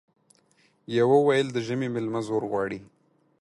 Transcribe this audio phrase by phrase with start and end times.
[0.97, 2.79] يوه ويل د ژمي ميلمه زور غواړي،